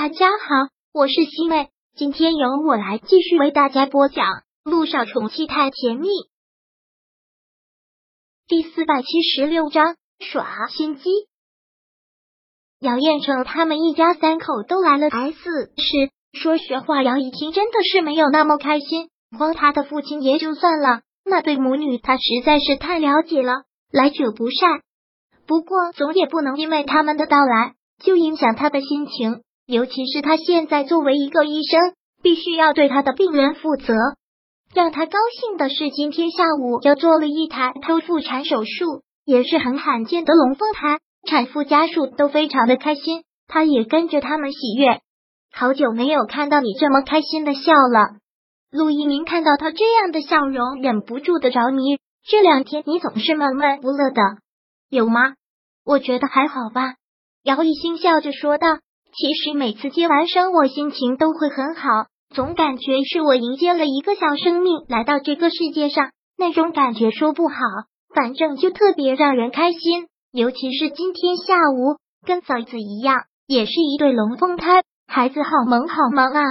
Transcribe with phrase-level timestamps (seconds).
[0.00, 4.26] 大家好，我是西妹，今天由我来继续为大家播讲
[4.62, 6.06] 《路上宠妻太甜蜜》
[8.46, 11.10] 第四百七十六章耍心机。
[12.78, 15.42] 姚彦成他们一家三口都来了 S
[15.76, 19.10] 市，说实话，姚一听真的是没有那么开心。
[19.36, 24.80] 光他的父亲也就算了，那对母女他实在是太了解了，来者不善。
[25.44, 29.42] 不过总也不能因为他们的到来就影响他的心情。
[29.68, 31.92] 尤其是他现在作为一个医生，
[32.22, 33.92] 必须要对他的病人负责。
[34.74, 45.02] 让他高兴的是，今天下午又做了一台剖腹产手术，也是很罕见的龙凤胎，产妇家属都非常的开心，他也跟着他们喜悦。
[45.52, 48.16] 好久没有看到你这么开心的笑了，
[48.70, 51.98] 陆一鸣看到他这样的笑容，忍不住的着迷。
[52.26, 54.22] 这两天你总是闷闷不乐的，
[54.88, 55.34] 有吗？
[55.84, 56.94] 我觉得还好吧。
[57.42, 58.66] 姚一新笑着说道。
[59.12, 67.56] 其实每次接完生，我心情都会很好，总感觉是我迎接了一个小生命来到这个世界上，那种感觉说不好，
[68.14, 70.08] 反正就特别让人开心。
[70.30, 76.42] 尤其是今天下午，跟嫂子一样，也是一对龙凤胎，孩子好萌好萌啊！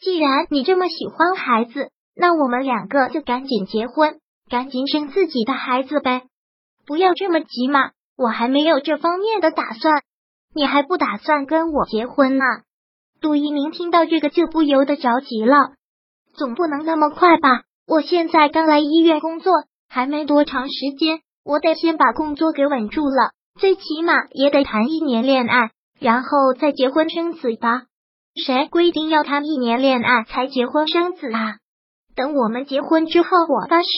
[0.00, 6.22] 既然你这么喜欢孩子，那我们两个就赶紧结婚，赶紧生自己的孩子呗！
[6.86, 10.02] 不要这么急嘛，我还没有这方面的打算。
[10.54, 12.44] 你还不打算跟我结婚呢？
[13.20, 15.74] 杜一鸣听到这个就不由得着急了。
[16.34, 17.62] 总不能那么快吧？
[17.86, 19.52] 我现在刚来医院工作，
[19.88, 25.70] 还没多长时间，我得先把工作给稳住了，最起码也得谈一年恋爱，
[26.00, 27.82] 然后再结婚生子吧。
[28.34, 31.56] 谁规定要谈一年恋爱才结婚生子啊？
[32.14, 33.88] 等我们结婚之后，我发誓，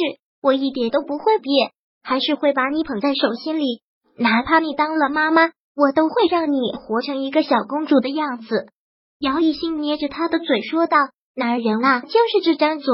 [0.42, 1.72] 我一点都不会变，
[2.02, 3.82] 还是会把你捧在手心里，
[4.18, 5.50] 哪怕你当了妈妈。
[5.74, 8.66] 我都会让你活成一个小公主的样子。
[9.18, 10.98] 姚一兴捏着他的嘴说道
[11.34, 12.92] ：“男人啊，就是这张嘴。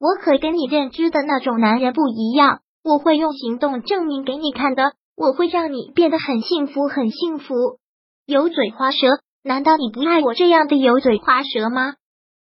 [0.00, 4.92] 我可跟你认知的那种男人不一样，我会用行动证明给你看的。
[5.16, 7.54] 我会让你变得很幸福，很幸福。
[8.26, 9.06] 油嘴滑舌，
[9.44, 11.94] 难道你不爱我这样的油嘴滑舌吗？”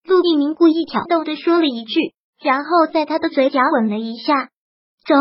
[0.08, 4.48] 陆一鸣故意挑逗的说了一句，然后在他的嘴角吻了一下。
[5.06, 5.14] 走，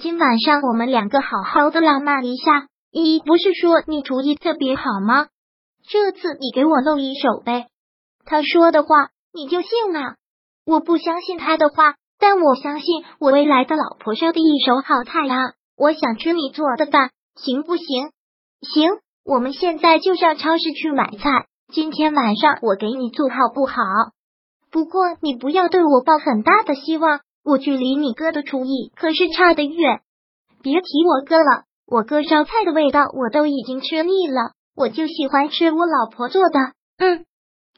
[0.00, 2.66] 今晚上我们两个好好的浪漫一下。
[3.00, 5.28] 你不是说你厨艺特别好吗？
[5.88, 7.68] 这次你给我露一手呗。
[8.24, 8.88] 他说的话
[9.32, 10.16] 你就信了？
[10.66, 15.52] 我不相信他的话，但我相信我未来的老婆烧的一手好菜啊！
[15.76, 17.86] 我想吃你做的饭，行不行？
[18.62, 18.90] 行，
[19.24, 21.46] 我们现在就上超市去买菜。
[21.72, 23.74] 今天晚上我给你做好不好？
[24.72, 30.00] 不过你不要对我抱很大的希望，我距离你哥的厨艺可是差得远。
[30.62, 31.67] 别提我哥了。
[31.90, 36.58] 我哥烧菜的味道我都已经吃腻了，我就喜欢吃我老婆做的。
[36.98, 37.24] 嗯，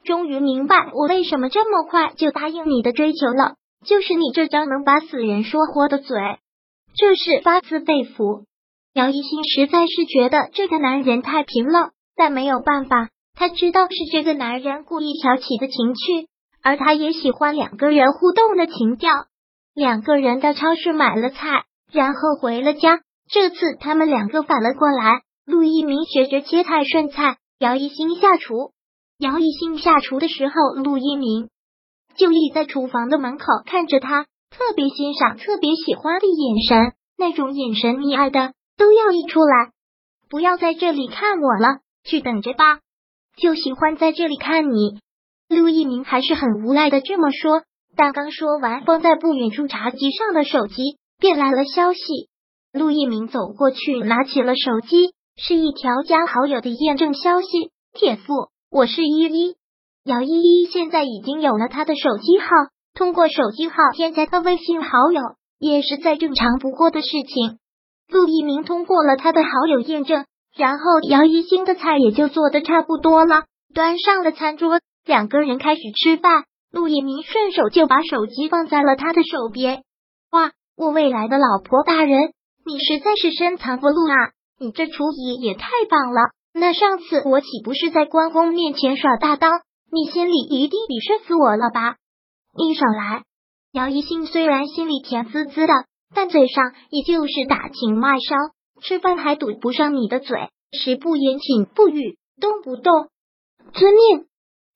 [0.03, 3.55] 终于明白我为什么这么快就答应你的追求了，
[3.87, 6.17] 就是你这张能把死人说活的嘴，
[6.97, 8.45] 这是发自肺腑。
[8.95, 16.27] 姚一新实在是觉得这个男人太平了，但没有办法，他知道是这个男人故意挑起的情趣，
[16.65, 19.13] 而他也喜欢两个人互动的情调。
[19.73, 22.99] 两个人到超市买了菜，然后回了家。
[23.33, 28.73] 这次他们两个反了过来，陆一鸣学着切菜顺菜，姚一星下厨。
[29.19, 31.49] 姚一星下厨的时候，陆一鸣
[32.17, 39.71] 就立在厨房的门口看着他，特别欣赏、特别喜欢的眼神，那种眼神溺爱的都要溢出来。
[40.29, 42.81] 不要在这里看我了，去等着吧。
[43.37, 44.99] 就喜欢在这里看你。
[45.49, 47.63] 陆一鸣还是很无赖的这么说，
[47.95, 52.30] 但刚说完，放在不远处茶几上的手机便来了消息。
[52.73, 57.73] 陆一鸣走过去，拿起了手机，是一条加好友的验证消息。
[57.93, 59.57] 铁父，我是依依，
[60.05, 62.47] 姚依依现在已经有了他的手机号，
[62.95, 65.21] 通过手机号添加他微信好友，
[65.59, 67.59] 也是再正常不过的事情。
[68.09, 70.25] 陆一鸣通过了他的好友验证，
[70.57, 76.45] 然后姚一新的菜也就做的差不多了，端上了餐桌，两个人开始吃饭。
[76.71, 79.83] 陆一鸣顺手就把手机放在了他的手边。
[80.31, 82.33] 哇，我未来的老婆大人！
[82.71, 84.31] 你实在是深藏不露啊！
[84.61, 86.31] 你这厨艺也太棒了。
[86.55, 89.49] 那上次我岂不是在关公面前耍大刀？
[89.91, 91.97] 你心里一定鄙视死我了吧？
[92.57, 93.25] 你少来！
[93.73, 95.73] 姚一兴虽然心里甜滋滋的，
[96.15, 98.37] 但嘴上依旧是打情骂俏。
[98.81, 103.09] 吃饭还堵不上你的嘴，食不言，寝不语，动不动
[103.75, 104.27] 遵命。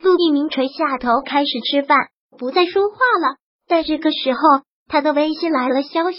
[0.02, 3.36] 陆一鸣垂下头开始吃饭，不再说话了。
[3.68, 4.40] 在这个时候，
[4.88, 6.18] 他的微信来了消息。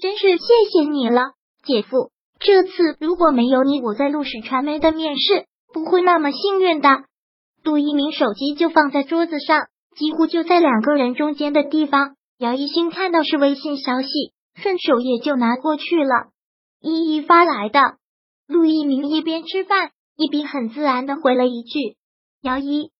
[0.00, 1.32] 真是谢谢你了，
[1.64, 2.10] 姐夫。
[2.40, 6.88] 这次如果没有你，我在陆氏传媒的面试不会那么幸运的。
[7.62, 12.16] 陆一鸣手机就放在桌子上，几乎就在两个人中间的地方。
[12.38, 14.08] 姚一新看到是微信消息，
[14.56, 16.30] 顺手也就拿过去了。
[16.80, 17.78] 依依发来的。
[18.48, 21.96] 陆一鸣一边吃饭一边很自然的回了一句
[22.42, 22.90] ：“姚一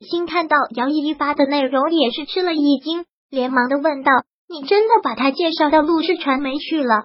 [0.00, 4.10] 新。”看到姚依依发的内容，也是吃了一惊，连忙的问道
[4.48, 7.04] ：“你真的把他介绍到陆氏传媒去了？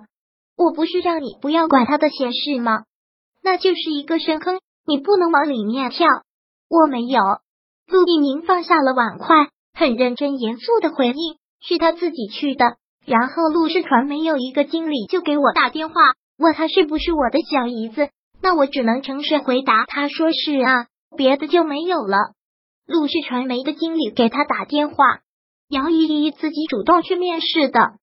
[0.56, 2.84] 我不是让你不要管他的闲事吗？
[3.44, 6.08] 那就是一个深坑，你不能往里面跳。”
[6.70, 7.20] 我没有。
[7.88, 15.96] 陆一鸣放下了碗筷，很认真严肃的回应：“是他自己去的。”然后陆氏传媒有一个经理就给我打电话。
[16.38, 18.10] 问他是不是我的小姨子，
[18.42, 22.18] 那我只能诚实回答，他说是啊，别的就没有了。
[22.88, 25.20] 陆氏传媒的经理给他打电话，
[25.72, 27.94] 姚依依自己主动去面试的。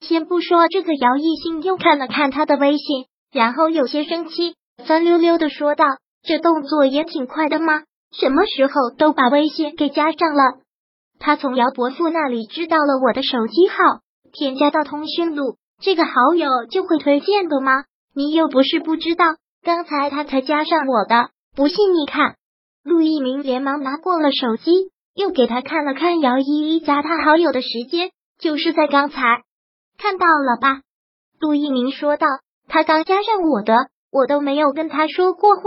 [0.00, 5.86] 先不说这个，姚艺兴又看了看他的微信，然后有些生气，酸溜溜的说道
[6.22, 7.84] ：“这动作也挺快的吗？
[8.12, 10.58] 什么时候都把微信给加上了？
[11.18, 13.76] 他从姚伯父那里知道了我的手机号，
[14.30, 17.84] 添加到通讯录。”这个好友就会推荐的吗？
[18.14, 19.24] 你又不是不知道，
[19.62, 22.36] 刚才他才加上我的，不信你看。
[22.84, 29.42] 陆一鸣连忙拿过了手机，又给他看了看姚依依加他好友的时间，就是在刚才。
[29.96, 30.82] 看到了吧？
[31.38, 32.26] 陆一鸣说道。
[32.66, 33.74] 他刚加上我的，
[34.10, 35.62] 我都没有跟他说过话。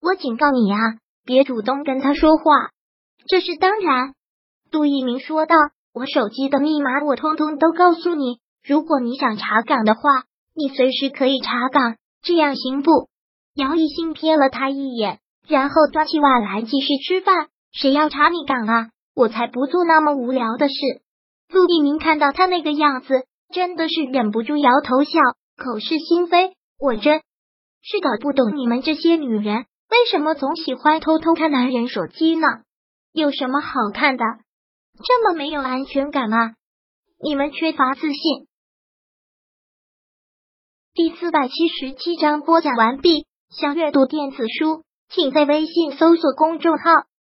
[0.00, 0.78] 我警告你啊，
[1.24, 2.70] 别主动跟他说话。
[3.26, 4.14] 这是当然。
[4.70, 5.54] 陆一鸣说道。
[5.94, 8.38] 我手机的密码我通通都告诉你。
[8.62, 10.00] 如果你想查岗的话，
[10.54, 13.08] 你随时可以查岗，这样行不？
[13.54, 17.48] 姚一兴瞥了他一眼，然后端起碗来继续吃饭。
[17.72, 18.90] 谁要查你岗啊？
[19.14, 20.74] 我才不做那么无聊的事。
[21.48, 25.18] 陆一鸣看到他那个样子，真的是忍不住摇头笑，
[25.56, 26.54] 口是心非。
[26.78, 27.22] 我真
[27.82, 32.46] 是搞不懂你们这些女人为什么总喜欢偷偷看男人手机呢？
[33.12, 34.24] 有什么好看的？
[35.04, 36.54] 这么没有安全感啊？
[37.22, 38.46] 你们缺乏自信。
[40.94, 43.26] 第四百七十七章播讲完毕。
[43.50, 46.84] 想阅读电子书，请在微信搜索公众号“